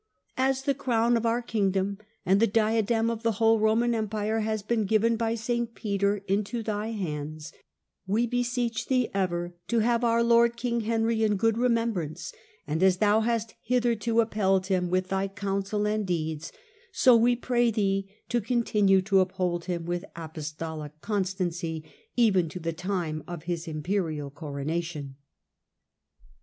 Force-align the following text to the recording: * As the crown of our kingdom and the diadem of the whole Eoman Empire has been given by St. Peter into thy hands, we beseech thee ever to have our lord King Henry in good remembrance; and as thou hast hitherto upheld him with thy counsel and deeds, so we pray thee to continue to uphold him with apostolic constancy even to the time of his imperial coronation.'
* 0.25 0.35
As 0.49 0.63
the 0.63 0.73
crown 0.73 1.15
of 1.15 1.27
our 1.27 1.43
kingdom 1.43 1.99
and 2.25 2.39
the 2.39 2.47
diadem 2.47 3.11
of 3.11 3.21
the 3.21 3.33
whole 3.33 3.59
Eoman 3.59 3.93
Empire 3.93 4.39
has 4.39 4.63
been 4.63 4.85
given 4.87 5.15
by 5.15 5.35
St. 5.35 5.75
Peter 5.75 6.23
into 6.27 6.63
thy 6.63 6.87
hands, 6.87 7.53
we 8.07 8.25
beseech 8.25 8.87
thee 8.87 9.09
ever 9.13 9.53
to 9.67 9.77
have 9.81 10.03
our 10.03 10.23
lord 10.23 10.57
King 10.57 10.79
Henry 10.81 11.21
in 11.23 11.35
good 11.35 11.55
remembrance; 11.55 12.33
and 12.65 12.81
as 12.81 12.97
thou 12.97 13.19
hast 13.19 13.53
hitherto 13.61 14.21
upheld 14.21 14.65
him 14.65 14.89
with 14.89 15.09
thy 15.09 15.27
counsel 15.27 15.85
and 15.85 16.07
deeds, 16.07 16.51
so 16.91 17.15
we 17.15 17.35
pray 17.35 17.69
thee 17.69 18.09
to 18.27 18.41
continue 18.41 19.03
to 19.03 19.19
uphold 19.19 19.65
him 19.65 19.85
with 19.85 20.03
apostolic 20.15 20.99
constancy 21.01 21.85
even 22.15 22.49
to 22.49 22.59
the 22.59 22.73
time 22.73 23.23
of 23.27 23.43
his 23.43 23.67
imperial 23.67 24.31
coronation.' 24.31 25.15